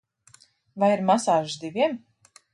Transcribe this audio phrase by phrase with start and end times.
[0.83, 1.97] Vai ir masāžas diviem?